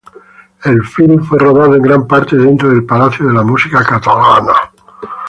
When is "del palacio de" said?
2.69-3.35